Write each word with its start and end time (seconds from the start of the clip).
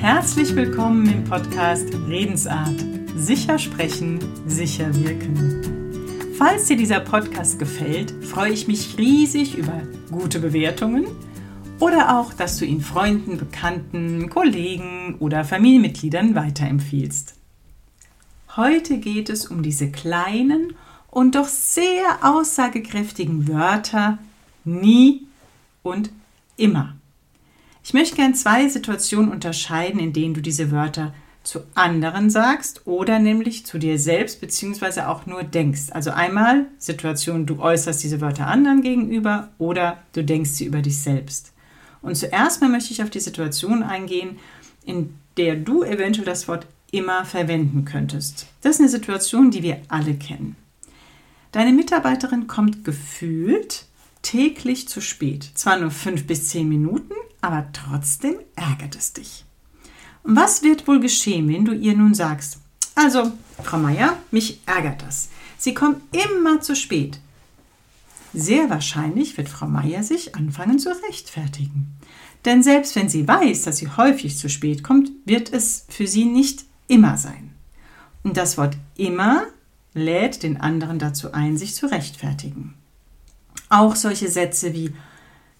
Herzlich 0.00 0.54
willkommen 0.54 1.12
im 1.12 1.24
Podcast 1.24 1.92
Redensart. 2.06 2.84
Sicher 3.16 3.58
sprechen, 3.58 4.20
sicher 4.46 4.94
wirken. 4.94 6.32
Falls 6.38 6.66
dir 6.66 6.76
dieser 6.76 7.00
Podcast 7.00 7.58
gefällt, 7.58 8.12
freue 8.24 8.52
ich 8.52 8.68
mich 8.68 8.96
riesig 8.96 9.58
über 9.58 9.82
gute 10.08 10.38
Bewertungen 10.38 11.08
oder 11.80 12.16
auch, 12.16 12.32
dass 12.32 12.58
du 12.58 12.64
ihn 12.64 12.80
Freunden, 12.80 13.38
Bekannten, 13.38 14.30
Kollegen 14.30 15.16
oder 15.18 15.44
Familienmitgliedern 15.44 16.36
weiterempfiehlst. 16.36 17.34
Heute 18.54 18.98
geht 18.98 19.28
es 19.28 19.46
um 19.46 19.64
diese 19.64 19.90
kleinen 19.90 20.74
und 21.10 21.34
doch 21.34 21.48
sehr 21.48 22.20
aussagekräftigen 22.22 23.48
Wörter 23.48 24.18
nie 24.64 25.26
und 25.82 26.10
immer. 26.56 26.97
Ich 27.88 27.94
möchte 27.94 28.16
gern 28.16 28.34
zwei 28.34 28.68
Situationen 28.68 29.32
unterscheiden, 29.32 29.98
in 29.98 30.12
denen 30.12 30.34
du 30.34 30.42
diese 30.42 30.70
Wörter 30.70 31.14
zu 31.42 31.60
anderen 31.74 32.28
sagst 32.28 32.86
oder 32.86 33.18
nämlich 33.18 33.64
zu 33.64 33.78
dir 33.78 33.98
selbst 33.98 34.42
beziehungsweise 34.42 35.08
auch 35.08 35.24
nur 35.24 35.42
denkst. 35.42 35.92
Also 35.92 36.10
einmal 36.10 36.66
Situation, 36.76 37.46
du 37.46 37.62
äußerst 37.62 38.04
diese 38.04 38.20
Wörter 38.20 38.46
anderen 38.46 38.82
gegenüber 38.82 39.48
oder 39.56 40.02
du 40.12 40.22
denkst 40.22 40.50
sie 40.50 40.66
über 40.66 40.82
dich 40.82 41.00
selbst. 41.00 41.54
Und 42.02 42.14
zuerst 42.14 42.60
mal 42.60 42.68
möchte 42.68 42.92
ich 42.92 43.02
auf 43.02 43.08
die 43.08 43.20
Situation 43.20 43.82
eingehen, 43.82 44.38
in 44.84 45.14
der 45.38 45.56
du 45.56 45.82
eventuell 45.82 46.26
das 46.26 46.46
Wort 46.46 46.66
immer 46.90 47.24
verwenden 47.24 47.86
könntest. 47.86 48.48
Das 48.60 48.74
ist 48.74 48.80
eine 48.80 48.90
Situation, 48.90 49.50
die 49.50 49.62
wir 49.62 49.80
alle 49.88 50.12
kennen. 50.12 50.56
Deine 51.52 51.72
Mitarbeiterin 51.72 52.48
kommt 52.48 52.84
gefühlt 52.84 53.86
täglich 54.20 54.88
zu 54.88 55.00
spät. 55.00 55.52
Zwar 55.54 55.78
nur 55.78 55.90
fünf 55.90 56.26
bis 56.26 56.48
zehn 56.48 56.68
Minuten, 56.68 57.14
aber 57.40 57.66
trotzdem 57.72 58.36
ärgert 58.56 58.96
es 58.96 59.12
dich. 59.12 59.44
Was 60.22 60.62
wird 60.62 60.86
wohl 60.86 61.00
geschehen, 61.00 61.48
wenn 61.48 61.64
du 61.64 61.72
ihr 61.72 61.96
nun 61.96 62.14
sagst, 62.14 62.58
also, 62.94 63.32
Frau 63.62 63.78
Meier, 63.78 64.16
mich 64.32 64.60
ärgert 64.66 65.02
das. 65.02 65.28
Sie 65.56 65.72
kommt 65.72 66.02
immer 66.12 66.60
zu 66.60 66.74
spät. 66.74 67.20
Sehr 68.34 68.68
wahrscheinlich 68.70 69.36
wird 69.36 69.48
Frau 69.48 69.66
Meier 69.66 70.02
sich 70.02 70.34
anfangen 70.34 70.80
zu 70.80 70.90
rechtfertigen. 71.08 71.86
Denn 72.44 72.62
selbst 72.62 72.96
wenn 72.96 73.08
sie 73.08 73.26
weiß, 73.26 73.62
dass 73.62 73.78
sie 73.78 73.88
häufig 73.88 74.36
zu 74.36 74.48
spät 74.48 74.82
kommt, 74.82 75.10
wird 75.24 75.52
es 75.52 75.86
für 75.88 76.06
sie 76.06 76.24
nicht 76.24 76.64
immer 76.88 77.16
sein. 77.16 77.50
Und 78.24 78.36
das 78.36 78.58
Wort 78.58 78.76
immer 78.96 79.44
lädt 79.94 80.42
den 80.42 80.60
anderen 80.60 80.98
dazu 80.98 81.32
ein, 81.32 81.56
sich 81.56 81.74
zu 81.74 81.86
rechtfertigen. 81.86 82.74
Auch 83.68 83.96
solche 83.96 84.28
Sätze 84.28 84.74
wie 84.74 84.92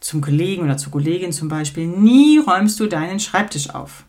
zum 0.01 0.21
Kollegen 0.21 0.65
oder 0.65 0.77
zur 0.77 0.93
Kollegin 0.93 1.33
zum 1.33 1.49
Beispiel, 1.49 1.87
nie 1.87 2.39
räumst 2.39 2.79
du 2.81 2.87
deinen 2.87 3.21
Schreibtisch 3.21 3.71
auf. 3.71 4.05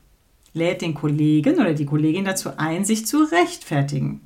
Lädt 0.54 0.82
den 0.82 0.94
Kollegen 0.94 1.56
oder 1.56 1.74
die 1.74 1.86
Kollegin 1.86 2.26
dazu 2.26 2.52
ein, 2.58 2.86
sich 2.86 3.06
zu 3.06 3.24
rechtfertigen. 3.24 4.22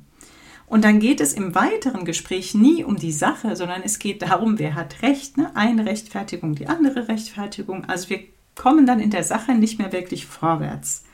Und 0.66 0.84
dann 0.84 0.98
geht 0.98 1.20
es 1.20 1.34
im 1.34 1.54
weiteren 1.54 2.04
Gespräch 2.04 2.54
nie 2.54 2.84
um 2.84 2.96
die 2.96 3.12
Sache, 3.12 3.54
sondern 3.54 3.82
es 3.82 3.98
geht 3.98 4.22
darum, 4.22 4.58
wer 4.58 4.74
hat 4.74 5.02
Recht. 5.02 5.36
Ne? 5.36 5.54
Eine 5.54 5.86
Rechtfertigung, 5.86 6.54
die 6.54 6.66
andere 6.66 7.08
Rechtfertigung. 7.08 7.84
Also 7.84 8.10
wir 8.10 8.20
kommen 8.54 8.86
dann 8.86 9.00
in 9.00 9.10
der 9.10 9.24
Sache 9.24 9.54
nicht 9.54 9.78
mehr 9.78 9.92
wirklich 9.92 10.26
vorwärts. 10.26 11.04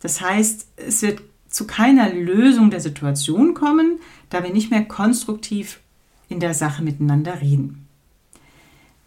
Das 0.00 0.20
heißt, 0.20 0.68
es 0.76 1.02
wird 1.02 1.22
zu 1.48 1.66
keiner 1.66 2.12
Lösung 2.12 2.70
der 2.70 2.80
Situation 2.80 3.54
kommen, 3.54 3.98
da 4.30 4.44
wir 4.44 4.52
nicht 4.52 4.70
mehr 4.70 4.84
konstruktiv 4.84 5.80
in 6.28 6.40
der 6.40 6.54
Sache 6.54 6.82
miteinander 6.82 7.40
reden. 7.40 7.85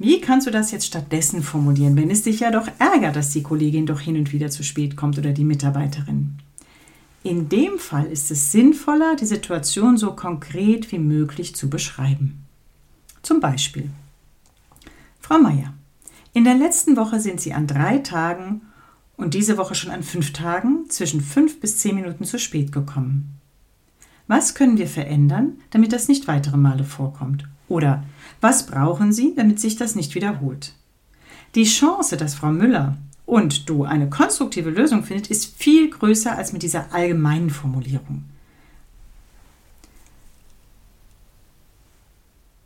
Wie 0.02 0.22
kannst 0.22 0.48
du 0.48 0.52
das 0.52 0.72
jetzt 0.72 0.86
stattdessen 0.88 1.44
formulieren, 1.44 1.98
wenn 1.98 2.10
es 2.10 2.24
dich 2.24 2.40
ja 2.40 2.52
doch 2.52 2.70
ärgert, 2.80 3.18
dass 3.18 3.32
die 3.32 3.44
Kollegin 3.44 3.86
doch 3.86 4.00
hin 4.00 4.16
und 4.16 4.32
wieder 4.32 4.50
zu 4.50 4.64
spät 4.64 4.96
kommt 4.96 5.18
oder 5.18 5.34
die 5.34 5.44
Mitarbeiterin? 5.44 6.38
In 7.22 7.50
dem 7.50 7.78
Fall 7.78 8.06
ist 8.06 8.32
es 8.32 8.54
sinnvoller, 8.54 9.18
die 9.18 9.26
Situation 9.26 9.98
so 9.98 10.14
konkret 10.14 10.94
wie 10.94 11.00
möglich 11.00 11.54
zu 11.54 11.70
beschreiben. 11.70 12.46
Zum 13.24 13.42
Beispiel. 13.42 13.90
Frau 15.20 15.38
Meier, 15.38 15.74
in 16.32 16.46
der 16.46 16.56
letzten 16.56 16.96
Woche 16.96 17.20
sind 17.20 17.42
Sie 17.42 17.54
an 17.54 17.68
drei 17.68 17.98
Tagen 17.98 18.62
und 19.18 19.34
diese 19.34 19.58
Woche 19.58 19.76
schon 19.76 19.92
an 19.92 20.04
fünf 20.04 20.32
Tagen 20.32 20.90
zwischen 20.90 21.20
fünf 21.20 21.60
bis 21.60 21.80
zehn 21.80 21.96
Minuten 21.96 22.24
zu 22.24 22.40
spät 22.40 22.72
gekommen. 22.72 23.38
Was 24.28 24.56
können 24.56 24.78
wir 24.78 24.88
verändern, 24.88 25.58
damit 25.72 25.92
das 25.92 26.08
nicht 26.08 26.30
weitere 26.30 26.56
Male 26.56 26.86
vorkommt? 26.86 27.50
Oder 27.70 28.04
was 28.42 28.66
brauchen 28.66 29.14
Sie, 29.14 29.34
damit 29.36 29.60
sich 29.60 29.78
das 29.78 29.96
nicht 29.96 30.16
wiederholt? 30.16 30.74
Die 31.56 31.64
Chance, 31.64 32.18
dass 32.18 32.36
Frau 32.36 32.52
Müller 32.52 32.98
und 33.26 33.70
du 33.70 33.84
eine 33.84 34.10
konstruktive 34.10 34.70
Lösung 34.70 35.04
findet, 35.04 35.28
ist 35.32 35.56
viel 35.56 35.90
größer 35.90 36.36
als 36.36 36.52
mit 36.52 36.64
dieser 36.64 36.94
allgemeinen 36.94 37.50
Formulierung. 37.50 38.26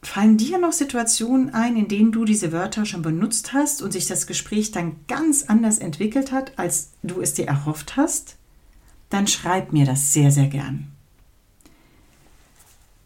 Fallen 0.01 0.37
dir 0.37 0.57
noch 0.59 0.73
Situationen 0.73 1.53
ein, 1.53 1.75
in 1.75 1.87
denen 1.87 2.11
du 2.11 2.23
diese 2.23 2.51
Wörter 2.51 2.85
schon 2.85 3.01
benutzt 3.01 3.53
hast 3.53 3.81
und 3.81 3.93
sich 3.93 4.05
das 4.05 4.27
Gespräch 4.27 4.71
dann 4.71 4.97
ganz 5.07 5.43
anders 5.43 5.79
entwickelt 5.79 6.31
hat, 6.31 6.57
als 6.57 6.91
du 7.03 7.19
es 7.21 7.33
dir 7.33 7.47
erhofft 7.47 7.97
hast? 7.97 8.35
Dann 9.09 9.27
schreib 9.27 9.73
mir 9.73 9.85
das 9.85 10.13
sehr, 10.13 10.29
sehr 10.29 10.47
gern. 10.47 10.92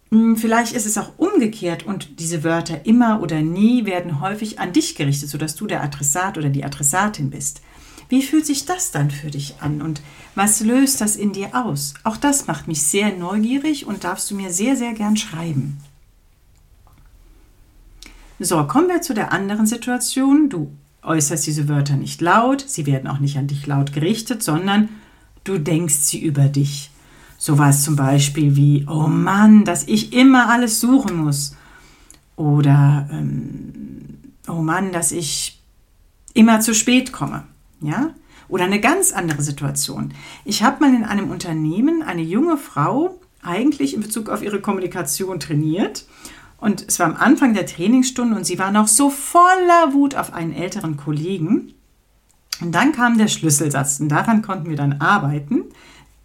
Hm, 0.09 0.37
vielleicht 0.37 0.73
ist 0.73 0.85
es 0.85 0.97
auch 0.97 1.11
umgekehrt 1.17 1.85
und 1.85 2.19
diese 2.19 2.43
Wörter 2.43 2.85
immer 2.85 3.21
oder 3.21 3.41
nie 3.41 3.85
werden 3.85 4.21
häufig 4.21 4.59
an 4.59 4.71
dich 4.71 4.95
gerichtet, 4.95 5.29
sodass 5.29 5.55
du 5.55 5.67
der 5.67 5.83
Adressat 5.83 6.37
oder 6.37 6.49
die 6.49 6.63
Adressatin 6.63 7.29
bist. 7.29 7.61
Wie 8.09 8.21
fühlt 8.21 8.45
sich 8.45 8.65
das 8.65 8.91
dann 8.91 9.11
für 9.11 9.29
dich 9.29 9.55
an 9.59 9.81
und 9.81 10.01
was 10.33 10.61
löst 10.61 11.01
das 11.01 11.17
in 11.17 11.33
dir 11.33 11.55
aus? 11.55 11.93
Auch 12.03 12.15
das 12.15 12.47
macht 12.47 12.67
mich 12.67 12.83
sehr 12.83 13.13
neugierig 13.15 13.85
und 13.85 14.05
darfst 14.05 14.31
du 14.31 14.35
mir 14.35 14.51
sehr, 14.51 14.77
sehr 14.77 14.93
gern 14.93 15.17
schreiben. 15.17 15.77
So, 18.39 18.65
kommen 18.65 18.87
wir 18.87 19.01
zu 19.01 19.13
der 19.13 19.33
anderen 19.33 19.65
Situation. 19.65 20.49
Du 20.49 20.71
äußerst 21.01 21.45
diese 21.45 21.67
Wörter 21.67 21.95
nicht 21.97 22.21
laut, 22.21 22.63
sie 22.67 22.85
werden 22.85 23.07
auch 23.07 23.19
nicht 23.19 23.37
an 23.37 23.47
dich 23.47 23.65
laut 23.65 23.93
gerichtet, 23.93 24.43
sondern 24.43 24.89
du 25.43 25.57
denkst 25.57 25.95
sie 25.95 26.21
über 26.21 26.43
dich. 26.43 26.91
Sowas 27.37 27.83
zum 27.83 27.95
Beispiel 27.95 28.55
wie, 28.55 28.85
oh 28.89 29.07
Mann, 29.07 29.63
dass 29.63 29.87
ich 29.87 30.13
immer 30.13 30.49
alles 30.49 30.79
suchen 30.79 31.17
muss. 31.17 31.55
Oder, 32.35 33.07
ähm, 33.11 34.17
oh 34.47 34.61
Mann, 34.61 34.91
dass 34.91 35.11
ich 35.11 35.61
immer 36.33 36.59
zu 36.61 36.73
spät 36.73 37.11
komme. 37.11 37.43
Ja? 37.81 38.11
Oder 38.49 38.63
eine 38.63 38.79
ganz 38.79 39.11
andere 39.11 39.41
Situation. 39.41 40.13
Ich 40.45 40.63
habe 40.63 40.79
mal 40.79 40.95
in 40.95 41.03
einem 41.03 41.29
Unternehmen 41.29 42.01
eine 42.01 42.21
junge 42.21 42.57
Frau 42.57 43.19
eigentlich 43.43 43.93
in 43.93 44.01
Bezug 44.01 44.29
auf 44.29 44.41
ihre 44.41 44.61
Kommunikation 44.61 45.39
trainiert. 45.39 46.05
Und 46.59 46.85
es 46.87 46.99
war 46.99 47.07
am 47.07 47.15
Anfang 47.15 47.53
der 47.53 47.65
Trainingsstunde 47.65 48.35
und 48.35 48.45
sie 48.45 48.57
war 48.57 48.71
noch 48.71 48.87
so 48.87 49.09
voller 49.09 49.93
Wut 49.93 50.15
auf 50.15 50.33
einen 50.33 50.53
älteren 50.53 50.97
Kollegen. 50.97 51.73
Und 52.61 52.73
dann 52.73 52.91
kam 52.91 53.17
der 53.17 53.27
Schlüsselsatz 53.27 53.99
und 53.99 54.09
daran 54.09 54.41
konnten 54.41 54.69
wir 54.69 54.77
dann 54.77 54.99
arbeiten. 54.99 55.65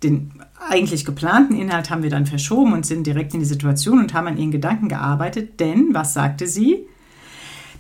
Den 0.03 0.33
eigentlich 0.69 1.05
geplanten 1.05 1.57
Inhalt 1.57 1.91
haben 1.91 2.03
wir 2.03 2.11
dann 2.11 2.27
verschoben 2.27 2.73
und 2.73 2.87
sind 2.87 3.07
direkt 3.07 3.35
in 3.35 3.41
die 3.41 3.47
Situation 3.47 3.99
und 3.99 4.15
haben 4.15 4.27
an 4.27 4.39
ihren 4.39 4.51
Gedanken 4.51 4.89
gearbeitet. 4.89 5.61
Denn, 5.61 5.89
was 5.93 6.15
sagte 6.15 6.47
sie? 6.47 6.87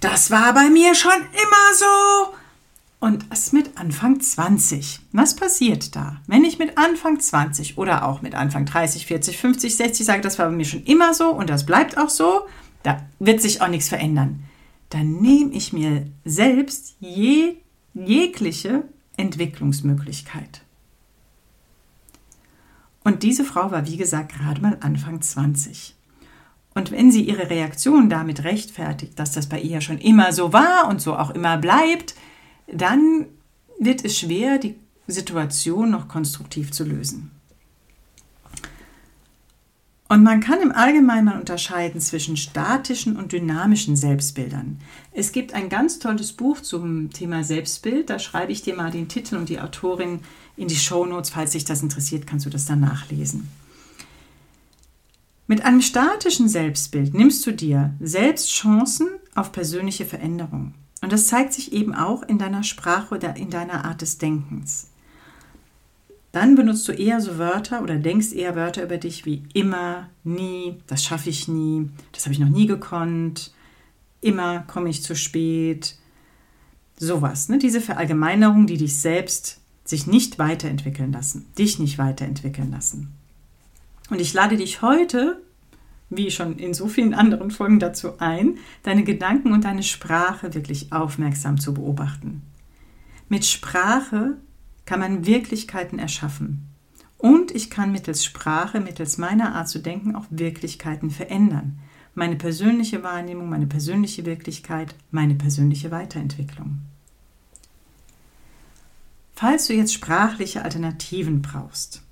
Das 0.01 0.31
war 0.31 0.53
bei 0.53 0.69
mir 0.69 0.95
schon 0.95 1.13
immer 1.13 1.75
so. 1.77 2.35
Und 2.99 3.27
es 3.31 3.53
mit 3.53 3.77
Anfang 3.77 4.21
20. 4.21 5.01
Was 5.11 5.35
passiert 5.35 5.97
da? 5.97 6.21
Wenn 6.29 6.45
ich 6.45 6.59
mit 6.59 6.79
Anfang 6.79 7.19
20 7.19 7.77
oder 7.77 8.07
auch 8.07 8.23
mit 8.23 8.35
Anfang 8.37 8.65
30, 8.65 9.07
40, 9.07 9.39
50, 9.39 9.77
60 9.77 10.07
sage, 10.07 10.21
das 10.21 10.39
war 10.39 10.47
bei 10.47 10.53
mir 10.53 10.65
schon 10.65 10.85
immer 10.85 11.13
so 11.13 11.31
und 11.31 11.51
das 11.51 11.67
bleibt 11.67 11.99
auch 11.99 12.11
so, 12.11 12.43
da 12.85 13.03
wird 13.19 13.43
sich 13.43 13.61
auch 13.61 13.69
nichts 13.69 13.89
verändern. 13.89 14.45
Dann 14.91 15.21
nehme 15.21 15.53
ich 15.53 15.73
mir 15.73 16.07
selbst 16.25 16.95
je, 17.01 17.57
jegliche 17.95 18.85
Entwicklungsmöglichkeit. 19.17 20.63
Und 23.05 23.23
diese 23.23 23.45
Frau 23.45 23.71
war, 23.71 23.87
wie 23.87 23.97
gesagt, 23.97 24.33
gerade 24.33 24.61
mal 24.61 24.77
Anfang 24.81 25.21
20. 25.21 25.95
Und 26.75 26.91
wenn 26.91 27.13
sie 27.13 27.23
ihre 27.23 27.51
Reaktion 27.51 28.09
damit 28.09 28.45
rechtfertigt, 28.45 29.19
dass 29.19 29.33
das 29.33 29.49
bei 29.49 29.61
ihr 29.61 29.81
schon 29.81 29.99
immer 29.99 30.33
so 30.33 30.53
war 30.53 30.89
und 30.89 31.01
so 31.01 31.17
auch 31.17 31.31
immer 31.31 31.59
bleibt, 31.59 32.15
dann 32.73 33.27
wird 33.79 34.05
es 34.05 34.19
schwer, 34.19 34.59
die 34.59 34.77
Situation 35.07 35.91
noch 35.91 36.09
konstruktiv 36.09 36.73
zu 36.73 36.85
lösen. 36.85 37.31
Und 40.13 40.25
man 40.25 40.41
kann 40.41 40.61
im 40.61 40.73
Allgemeinen 40.73 41.25
mal 41.25 41.39
unterscheiden 41.39 41.99
zwischen 41.99 42.37
statischen 42.37 43.17
und 43.17 43.33
dynamischen 43.33 43.97
Selbstbildern. 43.97 44.79
Es 45.11 45.33
gibt 45.33 45.55
ein 45.55 45.71
ganz 45.71 46.01
tolles 46.01 46.35
Buch 46.35 46.61
zum 46.61 47.09
Thema 47.09 47.45
Selbstbild. 47.45 48.11
Da 48.11 48.19
schreibe 48.19 48.53
ich 48.53 48.61
dir 48.61 48.77
mal 48.77 48.91
den 48.91 49.09
Titel 49.09 49.37
und 49.37 49.49
die 49.49 49.59
Autorin 49.59 50.21
in 50.59 50.69
die 50.69 50.77
Show 50.77 51.07
Notes. 51.07 51.31
Falls 51.31 51.53
dich 51.53 51.65
das 51.65 51.83
interessiert, 51.83 52.27
kannst 52.27 52.45
du 52.45 52.51
das 52.51 52.67
dann 52.67 52.81
nachlesen. 52.81 53.49
Mit 55.47 55.65
einem 55.65 55.81
statischen 55.81 56.47
Selbstbild 56.47 57.15
nimmst 57.15 57.47
du 57.47 57.53
dir 57.53 57.95
selbst 57.99 58.51
Chancen 58.51 59.09
auf 59.35 59.51
persönliche 59.51 60.05
Veränderung. 60.05 60.75
Und 61.01 61.11
das 61.11 61.27
zeigt 61.27 61.55
sich 61.55 61.73
eben 61.73 61.95
auch 61.95 62.23
in 62.23 62.37
deiner 62.37 62.65
Sprache 62.65 63.15
oder 63.15 63.35
in 63.39 63.49
deiner 63.49 63.87
Art 63.87 64.03
des 64.03 64.19
Denkens. 64.19 64.89
Dann 66.33 66.55
benutzt 66.55 66.89
du 66.89 66.93
eher 66.93 67.21
so 67.21 67.39
Wörter 67.39 67.83
oder 67.83 67.97
denkst 67.97 68.33
eher 68.33 68.57
Wörter 68.57 68.83
über 68.83 68.97
dich 68.97 69.27
wie 69.27 69.43
immer, 69.53 70.09
nie, 70.25 70.79
das 70.87 71.05
schaffe 71.05 71.29
ich 71.29 71.47
nie, 71.47 71.91
das 72.13 72.25
habe 72.25 72.33
ich 72.33 72.41
noch 72.41 72.49
nie 72.49 72.67
gekonnt, 72.67 73.53
immer 74.23 74.61
komme 74.61 74.89
ich 74.89 75.03
zu 75.03 75.15
spät. 75.15 75.97
Sowas, 76.97 77.49
ne? 77.49 77.59
diese 77.59 77.81
Verallgemeinerung, 77.81 78.67
die 78.67 78.79
dich 78.79 78.97
selbst 78.97 79.61
sich 79.85 80.07
nicht 80.07 80.39
weiterentwickeln 80.39 81.13
lassen, 81.13 81.47
dich 81.59 81.79
nicht 81.79 81.99
weiterentwickeln 81.99 82.71
lassen. 82.71 83.13
Und 84.09 84.21
ich 84.21 84.33
lade 84.33 84.57
dich 84.57 84.81
heute, 84.81 85.43
wie 86.09 86.31
schon 86.31 86.59
in 86.59 86.73
so 86.73 86.87
vielen 86.87 87.15
anderen 87.15 87.51
Folgen 87.51 87.79
dazu 87.79 88.19
ein, 88.19 88.59
deine 88.85 89.05
Gedanken 89.05 89.53
und 89.53 89.65
deine 89.65 89.83
Sprache 89.83 90.55
wirklich 90.55 90.93
aufmerksam 90.93 91.59
zu 91.59 91.75
beobachten. 91.75 92.43
Mit 93.29 93.45
Sprache 93.45 94.37
kann 94.85 95.01
man 95.01 95.27
Wirklichkeiten 95.27 95.99
erschaffen. 95.99 96.69
Und 97.19 97.55
ich 97.55 97.71
kann 97.71 97.93
mittels 97.93 98.25
Sprache, 98.25 98.81
mittels 98.81 99.17
meiner 99.17 99.55
Art 99.55 99.69
zu 99.69 99.79
denken, 99.79 100.17
auch 100.17 100.25
Wirklichkeiten 100.31 101.11
verändern. 101.11 101.79
Meine 102.15 102.37
persönliche 102.37 103.03
Wahrnehmung, 103.03 103.49
meine 103.49 103.67
persönliche 103.67 104.27
Wirklichkeit, 104.27 104.95
meine 105.11 105.37
persönliche 105.37 105.91
Weiterentwicklung. 105.91 106.81
Falls 109.35 109.67
du 109.67 109.75
jetzt 109.75 109.95
sprachliche 109.95 110.63
Alternativen 110.63 111.43
brauchst. 111.43 112.03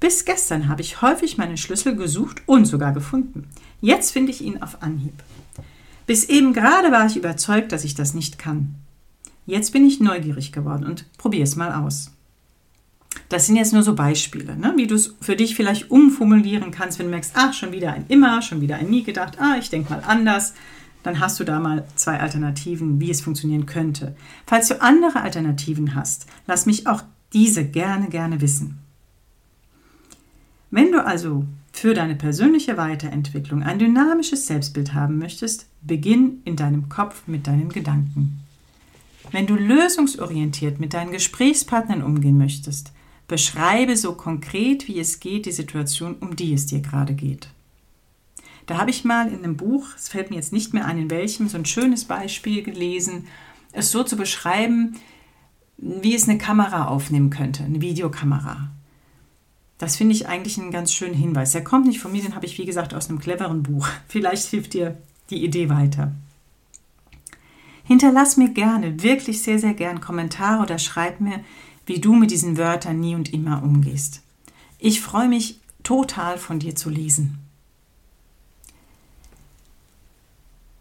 Bis 0.00 0.24
gestern 0.24 0.68
habe 0.68 0.80
ich 0.80 1.02
häufig 1.02 1.38
meine 1.38 1.56
Schlüssel 1.56 1.96
gesucht 1.96 2.42
und 2.46 2.64
sogar 2.66 2.92
gefunden. 2.92 3.48
Jetzt 3.80 4.12
finde 4.12 4.32
ich 4.32 4.42
ihn 4.42 4.62
auf 4.62 4.82
Anhieb. 4.82 5.22
Bis 6.06 6.24
eben 6.24 6.52
gerade 6.52 6.90
war 6.90 7.06
ich 7.06 7.16
überzeugt, 7.16 7.72
dass 7.72 7.84
ich 7.84 7.94
das 7.94 8.14
nicht 8.14 8.38
kann. 8.38 8.76
Jetzt 9.48 9.72
bin 9.72 9.86
ich 9.86 9.98
neugierig 9.98 10.52
geworden 10.52 10.84
und 10.84 11.06
probiere 11.16 11.44
es 11.44 11.56
mal 11.56 11.72
aus. 11.72 12.10
Das 13.30 13.46
sind 13.46 13.56
jetzt 13.56 13.72
nur 13.72 13.82
so 13.82 13.94
Beispiele, 13.94 14.54
ne? 14.54 14.74
wie 14.76 14.86
du 14.86 14.94
es 14.94 15.14
für 15.22 15.36
dich 15.36 15.54
vielleicht 15.54 15.90
umformulieren 15.90 16.70
kannst, 16.70 16.98
wenn 16.98 17.06
du 17.06 17.12
merkst, 17.12 17.32
ach, 17.34 17.54
schon 17.54 17.72
wieder 17.72 17.94
ein 17.94 18.04
immer, 18.08 18.42
schon 18.42 18.60
wieder 18.60 18.76
ein 18.76 18.90
nie 18.90 19.04
gedacht, 19.04 19.40
ah, 19.40 19.56
ich 19.58 19.70
denke 19.70 19.90
mal 19.90 20.02
anders. 20.06 20.52
Dann 21.02 21.18
hast 21.18 21.40
du 21.40 21.44
da 21.44 21.60
mal 21.60 21.86
zwei 21.94 22.20
Alternativen, 22.20 23.00
wie 23.00 23.10
es 23.10 23.22
funktionieren 23.22 23.64
könnte. 23.64 24.14
Falls 24.44 24.68
du 24.68 24.82
andere 24.82 25.22
Alternativen 25.22 25.94
hast, 25.94 26.26
lass 26.46 26.66
mich 26.66 26.86
auch 26.86 27.02
diese 27.32 27.64
gerne, 27.64 28.10
gerne 28.10 28.42
wissen. 28.42 28.76
Wenn 30.70 30.92
du 30.92 31.02
also 31.02 31.46
für 31.72 31.94
deine 31.94 32.16
persönliche 32.16 32.76
Weiterentwicklung 32.76 33.62
ein 33.62 33.78
dynamisches 33.78 34.46
Selbstbild 34.46 34.92
haben 34.92 35.16
möchtest, 35.16 35.68
beginn 35.80 36.42
in 36.44 36.56
deinem 36.56 36.90
Kopf 36.90 37.22
mit 37.26 37.46
deinen 37.46 37.70
Gedanken. 37.70 38.40
Wenn 39.30 39.46
du 39.46 39.54
lösungsorientiert 39.54 40.80
mit 40.80 40.94
deinen 40.94 41.12
Gesprächspartnern 41.12 42.02
umgehen 42.02 42.38
möchtest, 42.38 42.92
beschreibe 43.26 43.96
so 43.96 44.14
konkret 44.14 44.88
wie 44.88 44.98
es 44.98 45.20
geht 45.20 45.46
die 45.46 45.52
Situation, 45.52 46.16
um 46.20 46.34
die 46.34 46.54
es 46.54 46.66
dir 46.66 46.80
gerade 46.80 47.14
geht. 47.14 47.48
Da 48.66 48.78
habe 48.78 48.90
ich 48.90 49.04
mal 49.04 49.28
in 49.28 49.44
einem 49.44 49.56
Buch, 49.56 49.86
es 49.96 50.08
fällt 50.08 50.30
mir 50.30 50.36
jetzt 50.36 50.52
nicht 50.52 50.74
mehr 50.74 50.86
ein, 50.86 50.98
in 50.98 51.10
welchem, 51.10 51.48
so 51.48 51.56
ein 51.56 51.64
schönes 51.64 52.04
Beispiel 52.04 52.62
gelesen, 52.62 53.26
es 53.72 53.90
so 53.90 54.02
zu 54.02 54.16
beschreiben, 54.16 54.96
wie 55.76 56.14
es 56.14 56.28
eine 56.28 56.38
Kamera 56.38 56.88
aufnehmen 56.88 57.30
könnte, 57.30 57.64
eine 57.64 57.80
Videokamera. 57.80 58.70
Das 59.78 59.96
finde 59.96 60.14
ich 60.14 60.26
eigentlich 60.26 60.58
einen 60.58 60.72
ganz 60.72 60.92
schönen 60.92 61.14
Hinweis. 61.14 61.52
Der 61.52 61.62
kommt 61.62 61.86
nicht 61.86 62.00
von 62.00 62.12
mir, 62.12 62.22
den 62.22 62.34
habe 62.34 62.46
ich, 62.46 62.58
wie 62.58 62.66
gesagt, 62.66 62.94
aus 62.94 63.08
einem 63.08 63.20
cleveren 63.20 63.62
Buch. 63.62 63.88
Vielleicht 64.08 64.46
hilft 64.46 64.74
dir 64.74 64.98
die 65.30 65.44
Idee 65.44 65.68
weiter. 65.68 66.12
Hinterlass 67.88 68.36
mir 68.36 68.50
gerne, 68.50 69.02
wirklich 69.02 69.42
sehr, 69.42 69.58
sehr 69.58 69.72
gern 69.72 70.02
Kommentare 70.02 70.62
oder 70.62 70.78
schreib 70.78 71.20
mir, 71.20 71.40
wie 71.86 71.98
du 71.98 72.12
mit 72.12 72.30
diesen 72.30 72.58
Wörtern 72.58 73.00
nie 73.00 73.14
und 73.14 73.32
immer 73.32 73.62
umgehst. 73.62 74.20
Ich 74.78 75.00
freue 75.00 75.26
mich 75.26 75.58
total 75.82 76.36
von 76.36 76.58
dir 76.58 76.74
zu 76.74 76.90
lesen. 76.90 77.38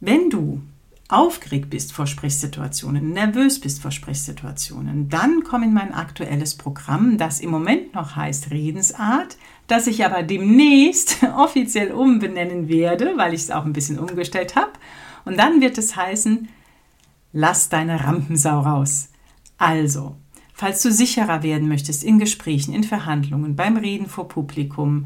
Wenn 0.01 0.30
du 0.30 0.62
aufgeregt 1.07 1.69
bist 1.69 1.94
vor 1.94 2.07
Sprechsituationen, 2.07 3.13
nervös 3.13 3.62
bist 3.62 3.81
vor 3.81 3.92
Sprechsituationen, 3.92 5.07
dann 5.07 5.45
komm 5.45 5.63
in 5.63 5.74
mein 5.74 5.94
aktuelles 5.94 6.56
Programm, 6.56 7.18
das 7.18 7.39
im 7.39 7.51
Moment 7.51 7.95
noch 7.95 8.18
heißt 8.18 8.51
Redensart, 8.51 9.38
das 9.68 9.88
ich 9.88 10.04
aber 10.04 10.24
demnächst 10.24 11.24
offiziell 11.38 11.94
umbenennen 11.94 12.68
werde, 12.68 13.13
weil 13.15 13.33
ich 13.33 13.44
es 13.44 13.51
auch 13.51 13.63
ein 13.63 13.71
bisschen 13.71 13.98
umgestellt 13.98 14.57
habe. 14.57 14.74
Und 15.24 15.38
dann 15.38 15.62
wird 15.62 15.77
es 15.77 15.95
heißen 15.95 16.50
Lass 17.33 17.69
deine 17.69 18.03
Rampensau 18.03 18.62
raus. 18.62 19.09
Also, 19.57 20.15
falls 20.53 20.81
du 20.81 20.91
sicherer 20.91 21.44
werden 21.44 21.68
möchtest 21.68 22.03
in 22.03 22.19
Gesprächen, 22.19 22.74
in 22.74 22.83
Verhandlungen, 22.83 23.56
beim 23.56 23.77
Reden 23.77 24.07
vor 24.07 24.27
Publikum, 24.27 25.06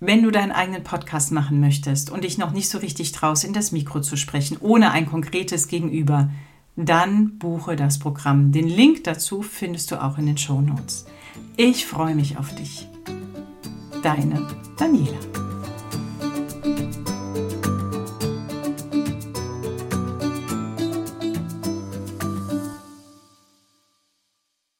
wenn 0.00 0.22
du 0.22 0.32
deinen 0.32 0.50
eigenen 0.50 0.82
Podcast 0.82 1.30
machen 1.30 1.60
möchtest 1.60 2.10
und 2.10 2.24
dich 2.24 2.36
noch 2.36 2.50
nicht 2.50 2.68
so 2.68 2.78
richtig 2.78 3.12
traust, 3.12 3.44
in 3.44 3.52
das 3.52 3.70
Mikro 3.70 4.00
zu 4.00 4.16
sprechen, 4.16 4.56
ohne 4.60 4.90
ein 4.90 5.06
konkretes 5.06 5.68
Gegenüber, 5.68 6.30
dann 6.74 7.38
buche 7.38 7.76
das 7.76 7.98
Programm. 7.98 8.50
Den 8.50 8.66
Link 8.66 9.04
dazu 9.04 9.42
findest 9.42 9.90
du 9.90 10.02
auch 10.02 10.18
in 10.18 10.26
den 10.26 10.38
Show 10.38 10.60
Notes. 10.60 11.06
Ich 11.56 11.86
freue 11.86 12.14
mich 12.14 12.38
auf 12.38 12.54
dich. 12.54 12.88
Deine 14.02 14.46
Daniela. 14.76 15.41